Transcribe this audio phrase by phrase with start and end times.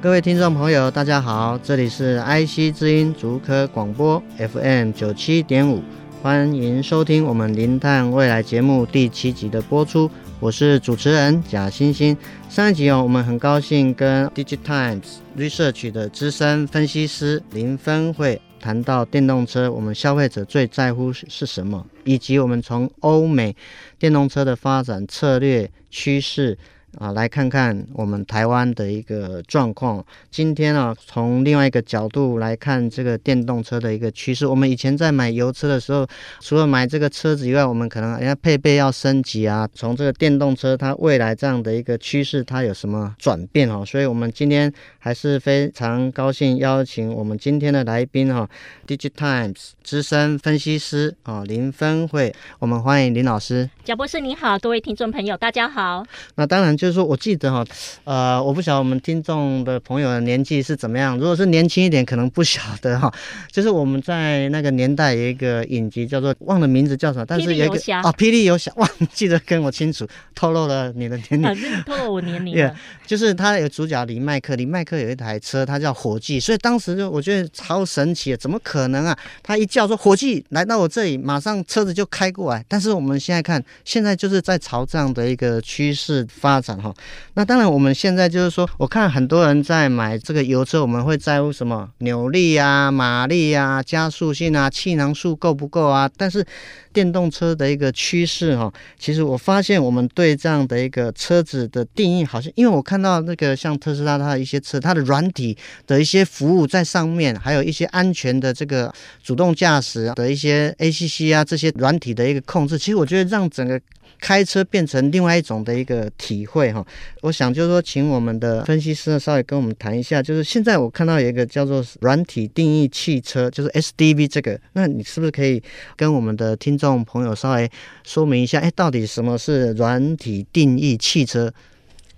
[0.00, 5.82] 各位听众朋友，大家好，这里是 IC 之音竹科广播 FM 九七点五，
[6.22, 10.08] 欢迎收听我们零碳未来节目第七集的播出。
[10.38, 12.16] 我是主持人贾欣欣。
[12.48, 23.56] 上一集哦，我们很高兴跟 DigiTimes Research 的资深分析师林芬慧谈到电动车，我们消费者最在乎是什么，以及我们从欧美
[23.98, 26.56] 电动车的发展策略趋势。
[26.96, 30.04] 啊，来看看我们台湾的一个状况。
[30.30, 34.46] 今天啊，从另外一个角度来看这个电动车的一个趋势。
[34.46, 36.06] 我们以前在买油车的时候，
[36.40, 39.68] 除了买这个车子以外，我们可能人家配备要升级啊。
[39.74, 43.84] 从这个电动车它未来这样的一个趋势，它有什么转变哦？
[43.84, 48.48] 所以我们今天还是非常高兴邀请我们今天的来宾哈
[48.86, 53.68] ，DigiTimes 资深分析师啊林芬慧，我们欢迎林老师。
[53.84, 56.02] 贾博士您好，各位听众朋友大家好。
[56.34, 56.78] 那当然。
[56.78, 57.64] 就是说，我记得哈，
[58.04, 61.16] 呃，我不晓得我们听众的朋友的年纪是怎么样。
[61.18, 63.12] 如果是年轻一点，可能不晓得哈。
[63.52, 71.54] 就是我们在那个年代有一个影集叫做忘了名字叫什么，但是有一个啊，霹雳游侠， 忘，记得跟我清楚， 透露了你的年龄，啊、
[71.86, 72.54] 透露我年龄。
[72.54, 72.74] Yeah,
[73.06, 79.18] 就是他有主角李麦克，李麦克有一台车，他叫火计，所以当时就我觉得超神奇，怎么可能啊？
[79.42, 82.64] 他一叫说火计来到我这里，马上车子就开过来。
[82.68, 86.67] 但是我们现在看，现在就是在朝这样的一个趋势发展。
[86.76, 86.92] 哈，
[87.34, 96.10] 那当然，我们现在就是说，我看很多人在买这个油车，我们会在乎什么扭力啊、马力啊、加速性啊、气囊数够不够啊？
[96.16, 96.44] 但是
[96.92, 105.56] 电动车的一个趋势哈，其实我发现我们对这样的一个车子的定义，好像因为我看到那个像特斯拉它的一些车，它的软体
[105.86, 108.92] 的一些服务在上面，还有一些安全的这个
[109.22, 113.80] 主动驾驶的一些 ACC 啊这些软体的一个控制，其实我觉得让整个。
[114.20, 116.84] 开车变成另外一种的一个体会哈，
[117.22, 125.62] 我想就是说，请我们的分析师呢稍微跟我们谈一下，就是现在我看到有一个叫做软体定义汽车，就是 SDV 这个，那你是不是可以
[125.96, 127.70] 跟我们的听众朋友稍微
[128.04, 131.52] 说明一下，哎，到底什么是软体定义汽车？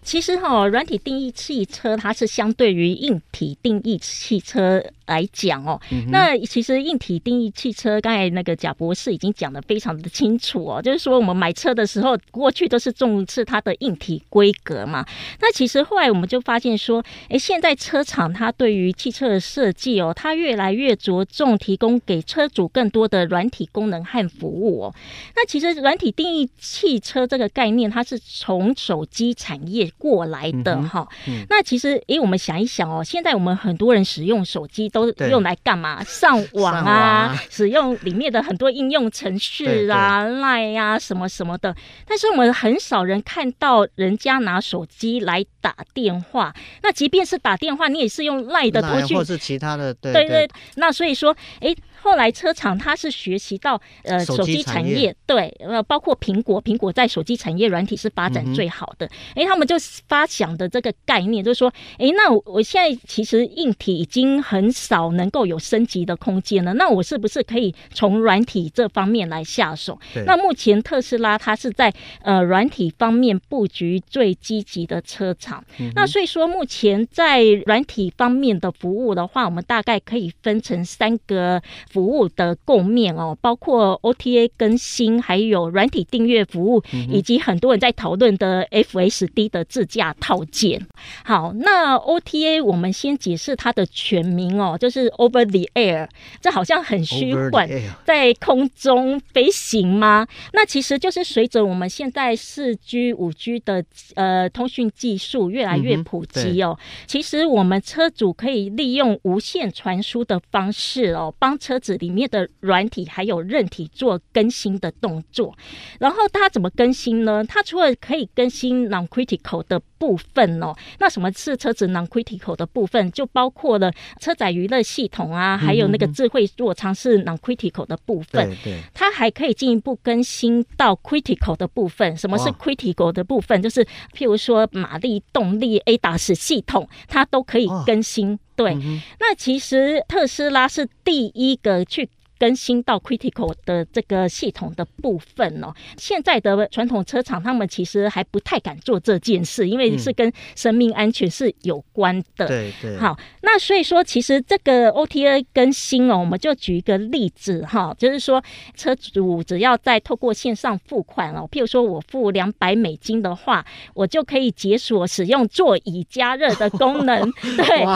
[0.03, 15.05] 其实哈，软体定义汽车它是相对于硬体定义汽车来讲哦，嗯、那其实硬体定义汽车，刚才那个贾博士已经讲的非常的清楚哦，就是说我们买车的时候，过去都是重视它的硬体规格嘛。
[15.41, 24.95] 那其实后来我们就发现说，哎，现在车厂它对于汽车的设计哦，它越来越着重提供给车主更多的软体功能和服务哦。
[25.37, 31.07] 那其实软体定义汽车这个概念，它是从手机产业过来的哈。
[31.27, 36.03] 嗯嗯、那其实，诶，我们想一想哦，现在我们很多人使用手机都都用来干嘛？
[36.09, 41.75] 上网啊，网啊使用里面的很多应用程序啊、Line 啊什么什么的。
[42.07, 46.55] 但是我们很少人看到人家拿手机来打电话。
[46.83, 49.93] 那即便是打电话，你也是用 Line 的通讯，或是其他的。
[49.95, 51.75] 对对，对，那所以说，哎。
[52.03, 59.07] 后来车厂它是学习到呃手机产业，对，呃包括苹果，苹果在手机产业软体是发展最好的。
[59.35, 59.77] 哎、嗯哼，他们就
[60.09, 69.99] 发想的这个概念就是说，哎，那我我现在其实硬体已经很少能够有升级的空间了，那我是不是可以从软体这方面来下手？
[70.25, 75.63] 那目前特斯拉它是在呃软体方面布局最积极的车厂。
[75.79, 81.61] 嗯、那所以说目前在软体方面的服务的话，我们大概可以分成三个。
[81.91, 90.87] 服务的共面哦，包括 OTA 更新，还有软体订阅服务，以及很多人在讨论的 FSD 的自驾套件。
[91.25, 96.09] 好，那 OTA 我们先解释它的全名哦，就是 Over the Air，
[96.41, 97.69] 这好像很虚幻，
[98.05, 100.27] 在空中飞行吗？
[100.53, 106.79] 那其实就是随着我们现在四 G、五 G 的呃通讯技术越来越普及哦，
[107.09, 115.57] 其实我们车主可以利用无线传输的方式哦，帮车子里面的软体还有韧体做更新的动作，
[115.99, 117.43] 然后它怎么更新呢？
[117.45, 120.75] 它除了可以更新 non-critical 的部分哦。
[120.99, 123.13] 那什么是车子 non-critical 的部分？
[123.13, 128.49] 就包括了车载娱乐系统啊，还有那个智慧座舱是 non-critical 的部分。
[128.49, 132.17] 对对，它还可以进一步更新到 critical 的部分。
[132.17, 133.61] 什么是 critical 的部分？
[133.61, 133.85] 就是
[134.17, 138.39] 譬如说马力、动力、ADAS 系统，它都可以更新。
[138.57, 138.75] 对，
[139.21, 142.09] 那其实特斯拉是第一个去。
[142.41, 152.49] 更新到 critical 的这个系统的部分哦，现在的传统车厂他们其实还不太敢做这件事，因为是跟生命安全是有关的。
[152.49, 152.97] 对对。
[152.97, 158.43] 好，那所以说，其实这个 OTA 更新哦，我们就举一个例子哈，就是说
[158.75, 167.31] 车主只要在透过线上付款哦，譬如说我付两百美金的话，我就可以解锁使用座椅加热的功能。
[167.43, 167.87] 对，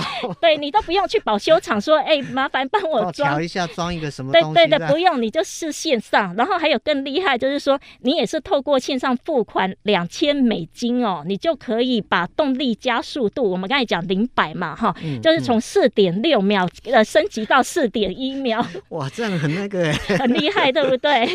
[0.43, 4.34] 对你都不用去保修厂说，哎，麻烦帮我装一下，装一个什么。
[4.41, 18.65] 对对的，不用，你就是线上，然后还有更厉害，就是说你也是透过线上付款两千美金哦，你就可以把动力加速度，我们刚才讲零百嘛，哈，嗯、就是从四点六秒呃升级到四点一秒。
[18.91, 21.29] 哇，这样很那个，很厉害，对不对？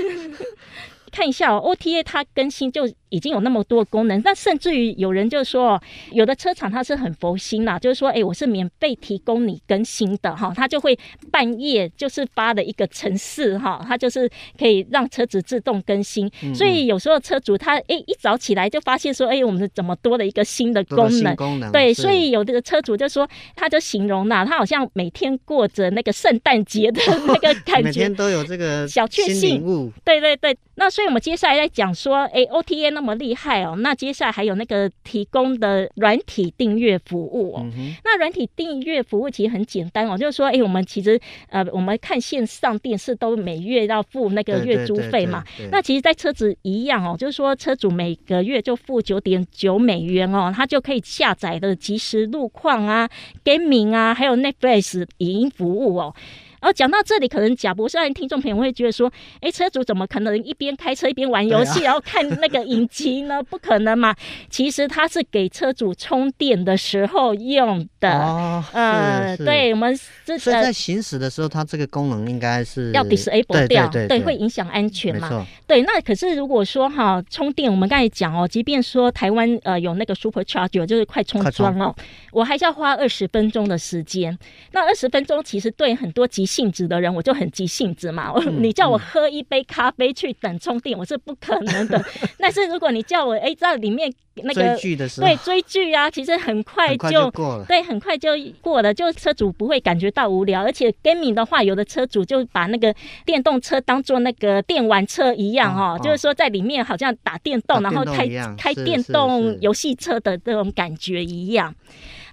[1.12, 2.90] 看一下哦，OTA 它更新就。
[3.09, 10.97] 已经有那么多功能，那甚至于有人就说，有的车厂它是很佛心啦，就是说，哎，我是免费提供你更新的哈，他就会
[11.31, 16.27] 半夜就是发的一个程式哈，它就是可以让车子自动更新。
[16.44, 21.35] 嗯嗯，所以有时候车主他哎一早起来就发现说，哎，我们怎么多了一个新的功能？
[21.35, 29.59] 功能对，所以有的车主就说，他就形容呐，他好像每天过着那个圣诞节的那个感觉， 每天都有这个小确幸。
[30.03, 37.62] 对对对，那所以我们接下来再讲说，哎，OTA 那么厉害哦，那接下来还有那个提供的软体订阅服务哦。
[37.63, 41.18] 嗯、那软体订阅服务其实很简单哦，就是说，哎、欸，我们其实
[41.48, 45.42] 呃，我们看线上电视都每月要付那个月租费嘛。
[45.72, 53.10] 那其实，在车子一样哦，就是说，车主每个月就付九点九美元哦，他就可以下载的即时路况啊、
[53.45, 56.13] Gaming 啊，还有 Netflix 影音服务哦。
[56.61, 59.11] 哦，讲到这里，可能贾博士和听众朋友会觉得说，
[59.41, 63.41] 哎，车主怎么可能一边开车一边玩游戏，啊、然后看那个影集呢？
[63.44, 64.15] 不可能嘛！
[64.50, 68.11] 其实它是给车主充电的时候用的。
[68.11, 75.29] 哦，呃，对，我们这所以在行驶的时候，它这个功能应该是要 disable 掉，对，对，对，对，对，会影响安全嘛？
[75.29, 81.95] 错对，那可是如果说哈，充电，我们刚才讲哦，即便说台湾呃有那个 super charger，就是快充桩哦，
[82.31, 84.38] 我还是要花二十分钟的时间。
[84.71, 88.34] 那二十分钟其实对很多急性子的人，我就很急性子嘛。
[88.38, 92.04] 嗯、你叫我喝一杯咖啡去等充电，嗯、我是不可能的。
[92.40, 97.66] 但是如果你叫我哎在里面那个追剧的时候，对追剧啊，其实很快就，就过了。
[97.66, 98.31] 对，很快就
[98.62, 100.63] 过了，就车主不会感觉到无聊。
[100.63, 102.94] 而且 gaming 的话，有的车主就把那个
[103.25, 111.75] 电动车当做那个电玩车一样哦，哦就是说在里面好像打电动，打电动然后开开电动游戏车的这种感觉一样。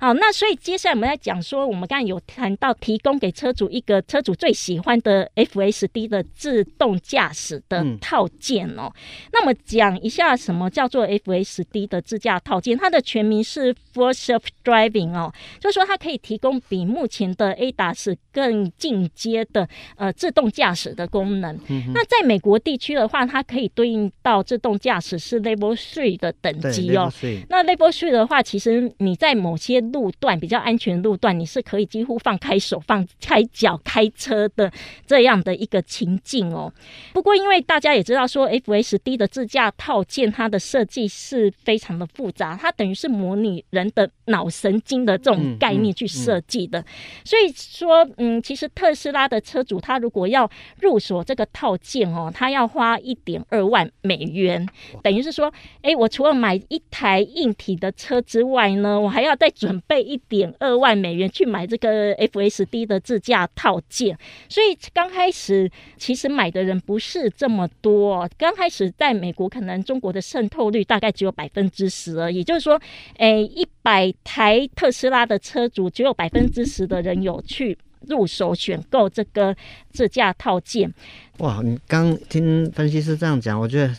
[0.01, 8.93] 好，那所以接下来我们来讲说，我们刚才有谈到提供给车主一个车主最喜欢的 FSD 的自动驾驶的套件哦。
[8.95, 21.59] 嗯、那么讲一下什么叫做 FSD 的自驾套件，它的全名是 Full Self Driving 哦，就是说它可以提供比目前的 ADAS 更进阶的呃自动驾驶的功能。
[21.69, 27.11] 嗯、那在美国地区的话，它可以对应到自动驾驶是 Level Three 的等级哦。
[27.49, 34.71] 那 Level Three 的话，其实你在某些路段比较安全路段，你是可以几乎放开手、放开脚开车的
[35.07, 36.73] 这样的一个情境哦。
[37.13, 46.85] 不过，因为大家也知道说，FSD 的自驾套件它的设计是非常的复杂，它等于是模拟人的脑神经的这种概念去设计的。
[47.25, 50.51] 所以说，嗯，其实特斯拉的车主他如果要
[50.81, 54.67] 入手这个套件哦，他要花一点二万美元，
[55.03, 55.53] 等于是说，
[55.83, 59.83] 哎，我除了买一台硬体的车之外呢，我还要再准。
[59.87, 64.19] 备一点二万美元去买这个 FSD 的自驾套件，
[64.49, 68.29] 所以刚开始其实买的人不是这么多。
[68.37, 72.43] 刚开始在美国，可能中国的渗透率大概只有百分之十而已。
[72.43, 72.81] 就是说，
[73.19, 77.79] 诶，一百台特斯拉的车主，只有百分之十的人有去
[78.09, 79.55] 入手选购这个
[79.91, 80.93] 自驾套件。
[81.39, 83.95] 哇，你刚听分析师这样讲，我觉得。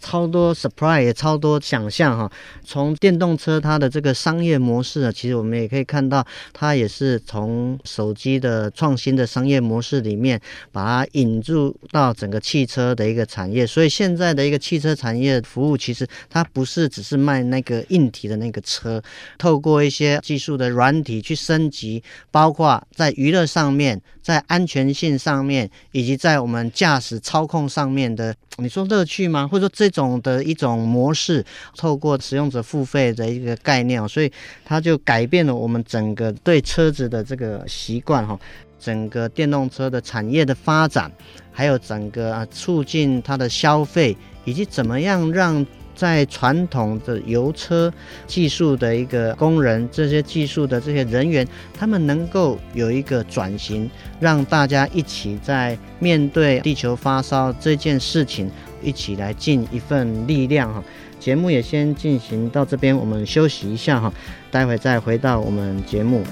[0.00, 2.32] 超多 surprise 也超多想象哈，
[2.64, 10.40] 从电动车它的这个商业模式啊，其实我们也可以看到，它也是从手机的创新的商业模式里面，
[10.72, 13.66] 把它引入到整个汽车的一个产业。
[13.66, 19.02] 所以现在的一个汽车产业服务，其实它不是只是卖那个硬体的那个车，
[19.38, 28.34] 透过一些技术的软体去升级，包括在娱乐上面，在安全性上面，以及在我们驾驶操控上面的。
[28.60, 29.46] 你说乐趣吗？
[29.46, 31.44] 或者说这种的一种模式，
[31.76, 34.30] 透过使用者付费的一个概念，所以
[34.64, 38.38] 它就改变了我们整个对车子的这个习惯哈，
[38.78, 41.10] 整个电动车的产业的发展，
[41.50, 45.66] 还有整个啊促进它的消费，以及怎么样让。
[46.00, 47.92] 在传统的油车
[48.26, 51.46] 技术的一个工人，这些技术的这些人员，
[51.78, 58.50] 他们能够有一个转型，让大家一起在面对地球发烧这件事情，
[58.82, 60.82] 一起来尽一份力量哈。
[61.18, 64.10] 节目也先进行到这边，我们休息一下哈，
[64.50, 66.22] 待会再回到我们节目。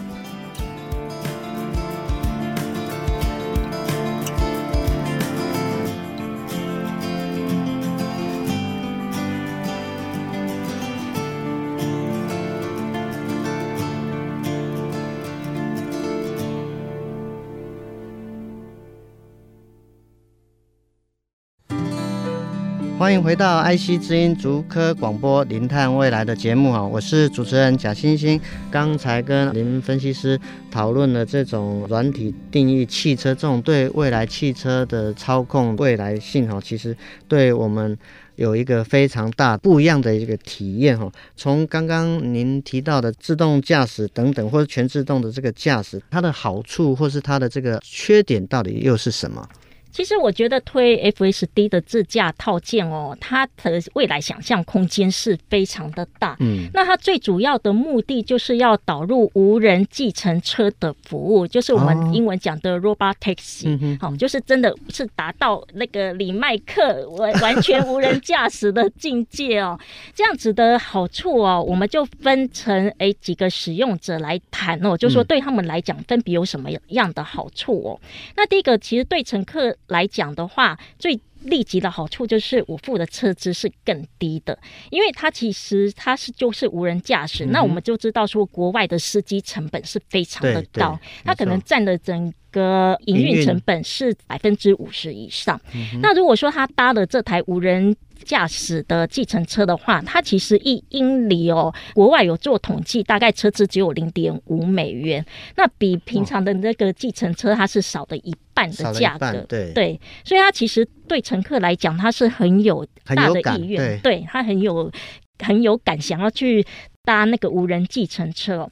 [23.08, 28.38] 欢迎回到 IC 之音竹科广播《零碳未来》的节目哈，我是主持人贾欣欣。
[28.70, 30.38] 刚才跟林分析师
[30.70, 36.94] 讨论了这种软体定义汽车这种对未来汽车的操控未来性哈，其实
[37.26, 37.96] 对我们
[38.36, 41.10] 有一个非常大不一样的一个体验哈。
[41.34, 49.48] 从刚刚您提到的自动驾驶等等，或者全自动的这个驾驶，它的好处或是它的这个缺点到底又是什么？
[49.90, 56.36] 其实我觉得推 FSD 的自驾套件哦，它的未来想象空间是非常的大。
[56.40, 69.78] 嗯，那它最主要的目的就是要导入无人计程车的服务，就是我们英文讲的 Robot Taxi，好，就是真的是达到那个李麦克完完全无人驾驶的境界哦。
[70.14, 78.00] 这样子的好处哦，我们就分成诶几个使用者来谈哦，就说对他们来讲分别有什么样的好处哦。
[78.36, 84.58] 那第一个其实对乘客来讲的话，最立即的好处就是我付的车资是更低的，
[84.90, 95.60] 因为它其实它是就是无人驾驶，嗯、那我们就知道说国外的司机成本是非常的高，它可能占了整个营运成本是百分之五十以上。
[95.74, 105.24] 嗯、那如果说他搭了这台无人驾驶的计程车的话，它其实一英里哦，国外有做统计，大概车资只有零点五美元，
[105.56, 109.72] 那比平常的那个计程车它是少的一半的价格，对。
[109.72, 114.92] 对，所以它其实对乘客来讲，他是很有大的意愿，对，他很有
[115.38, 116.64] 很有感，想要去
[117.04, 118.70] 搭那个无人计程车。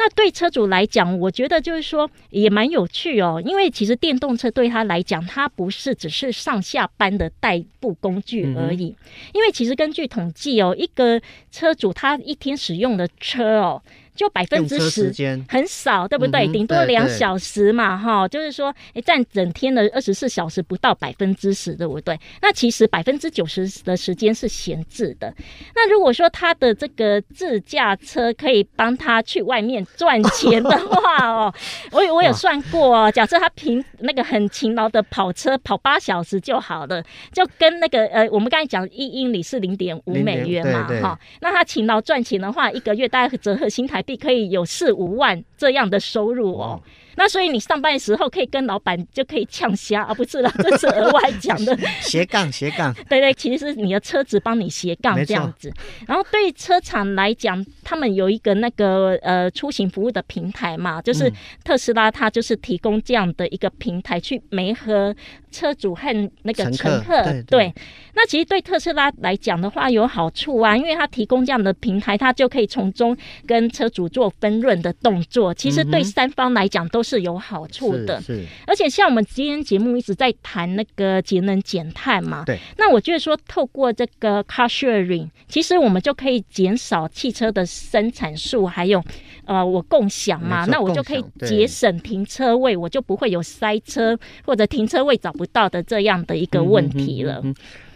[0.00, 8.94] 那对车主来讲，我觉得就是说也蛮有趣哦，因为其实电动车对他来讲，它不是只是上下班的代步工具而已。
[9.34, 13.82] 因为其实根据统计哦，一个车主他一天使用的车哦。
[14.18, 15.14] 就百分之十，
[15.48, 16.48] 很少，对不对？
[16.48, 22.18] 顶、嗯、多两小时嘛，哈，就是说，哎，占整天的二十四小时不到百分之十，对不对？
[22.42, 25.32] 那其实百分之九十的时间是闲置的。
[25.76, 31.54] 那如果说他的这个自驾车可以帮他去外面赚钱的话哦，
[31.92, 37.00] 我 我有算过哦，假设他平那个很勤劳的跑车跑八小时就好了，
[37.32, 46.82] 就跟那个呃，我们刚才讲一英里是零点五美元嘛，哈，那他勤劳赚钱的话，一个月大概折合新台币可以有四五万这样的收入哦。
[47.18, 52.94] 那所以你上班的时候可以跟老板就可以呛虾啊，不是啦，这是额外讲的 斜杠斜杠。
[53.08, 55.72] 对对，其实是你的车子帮你斜杠这样子。
[56.06, 61.28] 然后对车厂来讲，他们有一个那个呃出行服务的平台嘛，就是
[61.64, 65.12] 特斯拉，它就是提供这样的一个平台去媒合
[65.50, 67.20] 车主和那个乘客。
[67.24, 67.74] 对，对，
[68.14, 75.52] 那其实对特斯拉来讲的话有好处啊，因为它提供这样的平台，它就可以从中跟车主做分润的动作。
[75.52, 77.07] 其实对三方来讲都是。
[77.08, 89.02] 是有好处的，是，是，而且像我们今天节目一直在谈那个节能减碳嘛，对，那我觉得说透过这个 car sharing，其实我们就可以减少汽车的生产数，还有
[89.46, 97.42] 呃，我共享嘛，那我就可以节省停车位，我就不会有塞车或者停车位找不到的这样的一个问题了。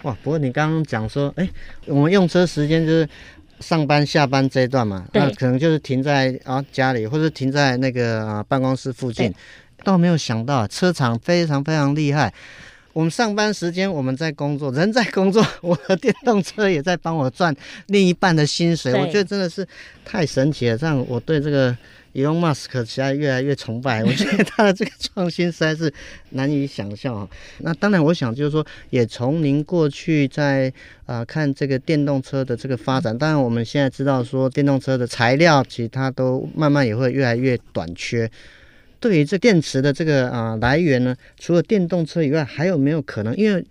[0.04, 1.48] 哇，不过你刚刚讲说，哎，
[1.86, 3.06] 我们用车时间就是。
[3.62, 9.32] 上班下班这一段嘛，那可能就是停在啊家里，或者停在那个啊办公室附近。
[9.84, 12.34] 倒没有想到车厂非常非常厉害。
[12.92, 18.92] 我们上班时间我们在工作，人在工作，我的电动车也在帮我赚另一半的薪水。
[18.92, 19.66] 我觉得真的是
[20.04, 21.74] 太神奇了，这样我对这个。
[22.14, 25.92] Elon Musk 实在越来越崇拜， 我觉得他的这个创新实在是
[26.30, 27.28] 难以想象啊。
[27.60, 30.68] 那当然，我想就是说，也从您过去在
[31.06, 38.30] 啊、呃、看这个电动车的这个发展，当然我们现在知道说，电动车的材料其实它都慢慢也会越来越短缺。
[39.00, 43.36] 对于这电池的这个啊、呃、来源呢，除了电动车以外，还有没有可能？
[43.36, 43.64] 因为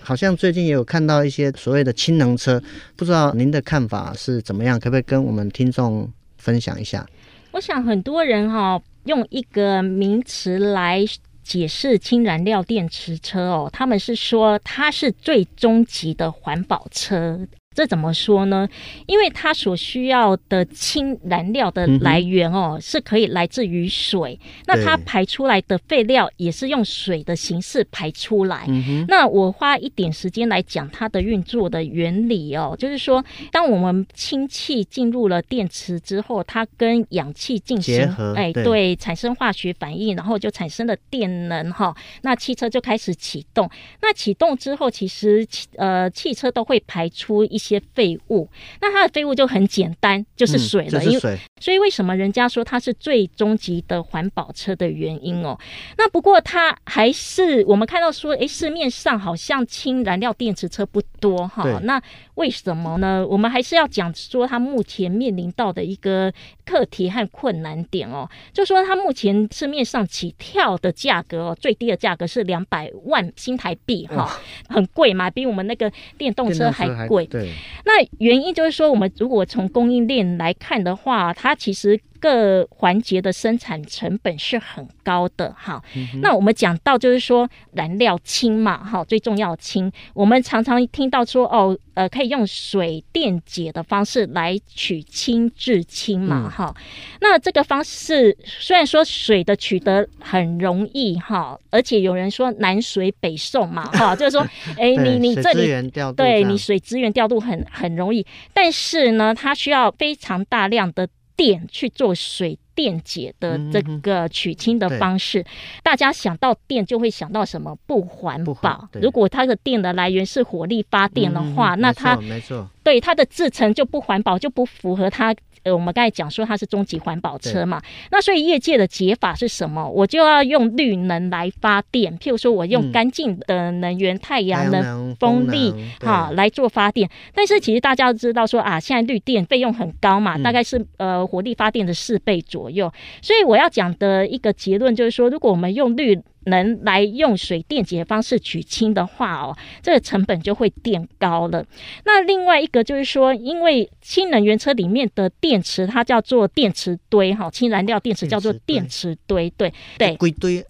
[0.00, 2.62] 好像最近也有看到一些所谓的氢能车，
[2.94, 4.78] 不知道您的看法是怎么样？
[4.78, 7.06] 可不可以跟我们听众分享一下？
[7.54, 11.04] 我想很多人哈、用一个名词来
[11.44, 17.46] 解释氢燃料电池车哦，他们是说它是最终极的环保车。
[17.74, 18.68] 这怎么说呢？
[19.06, 24.38] 因为它所需要的氢燃料的来源哦，嗯、是可以来自于水。
[24.66, 28.64] 那它排出来的废料也是用水的形式排出来。
[28.68, 41.96] 嗯、那我花一点时间来讲它的运作的原理哦，就是说，当我们氢气进入了电池之后，它跟氧气进行结合，哎，对，对，产生化学反应，然后就产生了电能哈、哦。
[42.22, 43.68] 那汽车就开始启动。
[44.00, 48.48] 那启动之后，其实呃，汽车都会排出一些废物，
[48.80, 51.02] 那它的废物就很简单，就是水了。
[51.04, 55.58] 因为、嗯、所以为什么人家说它是最终极的环保车的原因哦？
[55.96, 61.80] 那不过它还是我们看到说，诶，市面上好像氢燃料电池车不多哈。
[61.84, 62.00] 那
[62.34, 63.26] 为什么呢？
[63.26, 66.32] 我们还是要讲说它目前面临到的一个
[66.66, 77.24] 课题和困难点哦，就说它目前市面上起跳的价格哦，最低的价格是两百万新台币哈，很贵嘛，比我们那个电动车还贵。
[77.26, 77.53] 对。
[77.84, 82.00] 那原因就是说，我们如果从供应链来看的话，它其实。
[82.24, 96.82] 各环节的生产成本是很高的哈，嗯、那我们讲到就是说燃料氢嘛哈，最重要的氢，我们常常听到说哦，呃，可以用水电解的方式来取氢制氢嘛哈，嗯、
[97.20, 104.40] 那这个方式虽然说水的取得很容易哈，而且有人说南水北送嘛哈， 就是说
[104.80, 111.06] 哎、欸、你你这里对你水资源调度很很容易，但是呢，它需要非常大量的。
[111.36, 115.46] 电去做水电解的这个取氢的方式，嗯、
[115.82, 117.76] 大家想到电就会想到什么？
[117.86, 118.88] 不环保。
[118.94, 125.34] 如果它的电的来源是火力发电的话，嗯、那它没错，对它的制成就不环保，就不符合它。
[125.64, 129.88] 呃，我们刚才讲说它是终极环保车嘛，那所以业界的解法是什么？
[129.88, 137.08] 我就要用绿能来发电，譬如说我用干净的能源，嗯、太阳能、风力，哈，来做发电。
[137.34, 142.92] 但是其实大家都知道说啊，现在绿电费用很高嘛，大概是呃火力发电的四倍左右。
[143.22, 151.64] 所以我要讲的一个结论就是说，如果我们用绿能来用水电解的方式取氢的话哦，这个成本就会垫高了。
[152.04, 160.64] 那另外一个就是说，因为氢能源车里面的电池它叫做电池堆哈，氢燃料电池叫做电池堆，对对，堆堆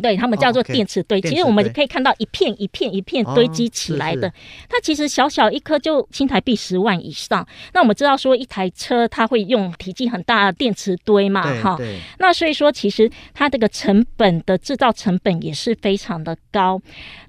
[0.00, 1.20] 对，他们叫做电池堆。
[1.20, 4.32] 其实我们可以看到一片一片一片堆积起来的，
[4.68, 7.46] 它其实小小一颗就新台币十万以上。
[7.72, 11.78] 那我们知道说一台车它会用体积很大的电池堆嘛，哈，
[12.18, 16.80] 那所以说其实它这个成本的制造成成本也是非常的高。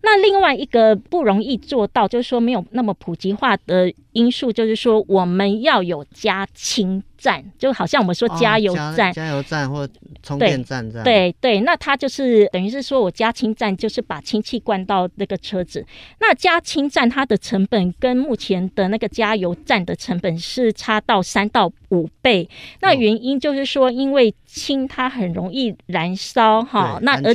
[0.02, 9.88] 那另外一个不容易做到，就是说没有那么普及化的因素，就是说我们要有加氢站，就好像我们说加油站、哦、加、加油站或
[10.22, 11.04] 充电站这样。
[11.06, 15.86] 对对、对，那它就是等于是说我加氢站，就是把氢气灌到那个车子。
[16.20, 22.50] 那加氢站它的成本跟目前的那个加油站的成本是差到三到五倍。
[22.82, 27.34] 那原因就是说，因为氢它很容易燃烧哈，那而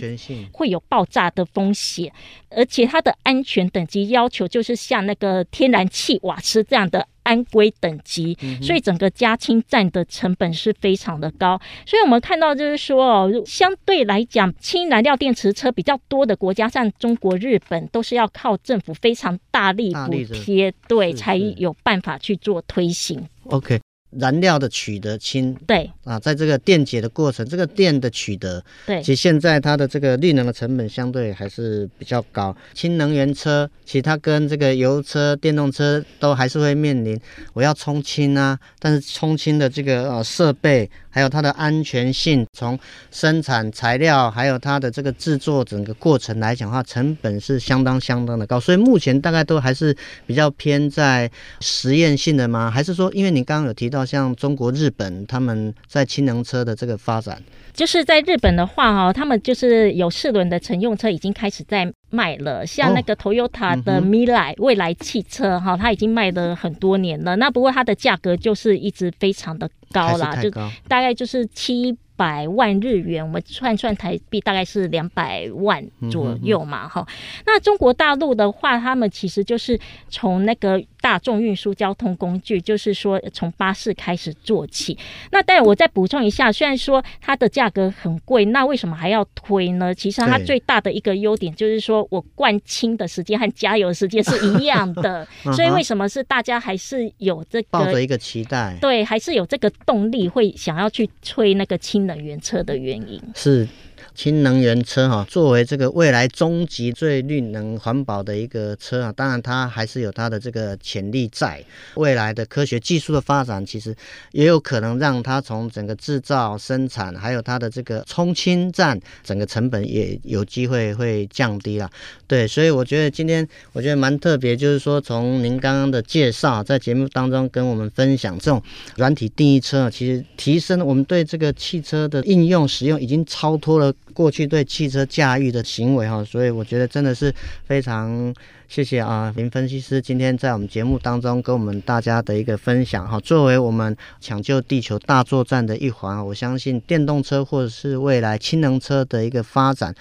[0.53, 2.13] 会有爆炸的风险。
[2.51, 11.61] 而且它的安全等级要求就是像那个天然气瓦斯这样的安规等级，所以整个加氢站的成本是非常的高。
[11.85, 23.29] 所以我们看到就是说哦，相对来讲，氢燃料电池车比较多的国家，像中国、日本，都是要靠政府非常大力补贴，对，才有办法去做推行。
[23.45, 23.79] OK。
[24.11, 32.57] 燃料的取得氢，对啊，在这个电解的过程，这个电的取得，对，其实现在它的这个绿能的成本相对还是比较高。
[32.75, 37.21] 氢能源车，其实它跟这个油车、电动车都还是会面临，
[37.53, 40.91] 我要充氢啊，但是充氢的这个呃设备。
[41.11, 42.79] 还有它的安全性，从
[43.11, 48.61] 生产材料，还有它的这个制作整个过程来讲的话，成本是相当相当的高。
[48.61, 52.71] 所以目前大概都还是比较偏在实验性的吗？
[52.71, 67.37] 还是说，因为你刚刚有提到像中国、日本他们在氢能车的这个发展，就是在日本的话哈，他们就是有四轮的乘用车已经开始在卖了，像那个 Toyota 的 Mirai 未来汽车哈，它已经卖了很多年了。
[67.37, 70.51] 那不过它的价格就是一直非常的高啦，就
[70.89, 77.07] 大概就是七百万日元，我们算算台币大概是两百万左右嘛，哈。
[77.47, 84.97] 那中国大陆的话，他们其实就是从那个大众运输交通工具，就是说从巴士开始做起。
[85.31, 89.95] 那但我再补充一下，虽然说它的价格很贵，那为什么还要推呢？
[89.95, 98.77] 其实它最大的一个优点就是说我灌氢的时间和加油的时间是一样的， 所以为什么是大家还是有这个抱着一个期待？
[98.81, 103.67] 对，还是有这个动力会想要去推那个氢能源车的原因是。
[104.15, 111.63] 氢能源车哈，作为这个未来终极最绿能环保的一个车啊，当然它还是有它的这个潜力在。
[111.95, 113.95] 未来的科学技术的发展，其实
[114.33, 121.91] 也有可能让它从整个制造、生产，还有它的这个充氢站，整个成本也有机会会降低了。
[122.27, 128.63] 对，所以我觉得今天我觉得蛮特别，就是说从您刚刚的介绍，在节目当中跟我们分享这种
[128.97, 133.88] 软体定义车，其实提升我们对这个汽车的应用使用，已经超脱了。
[134.13, 137.35] 过去对汽车驾驭的行为哈，所以我觉得真的是
[137.67, 138.35] 非常
[138.69, 143.19] 谢谢啊林分析师今天在我们节目当中跟我们大家的一个分享哈。
[143.21, 149.95] 作为我们抢救地球大作战的一环，我相信电动车或者是未来氢能车的一个发展，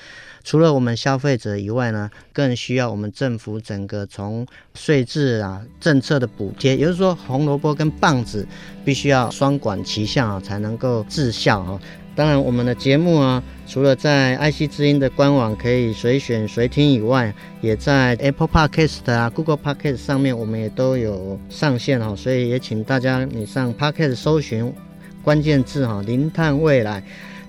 [0.43, 8.45] 除了我们消费者以外呢，更需要我们政府整个从税制啊政策的补贴，也就是说红萝卜跟棒子
[8.83, 11.79] 必须要双管齐下啊，才能够致效啊。
[12.17, 22.15] 当然，我们的节目啊，除了在爱惜之音的官网可以随选随听以外，也在 Apple Podcast 啊、Google Podcast 上面，我们也都有上线哈。
[22.15, 24.73] 所以也请大家你上 Podcast 搜寻
[25.21, 27.03] 关键字哈“零碳未来”，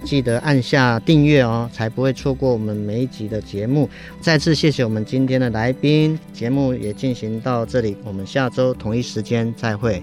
[0.04, 3.88] 记得按下订阅哦，才不会错过我们每一集的节目。
[4.20, 10.02] 再次谢谢我们今天的来宾，节目也进行到这里，我们下周同一时间再会。